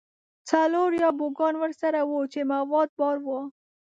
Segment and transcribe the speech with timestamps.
[0.49, 3.39] څلور یا بوګان ورسره وو چې مواد بار وو.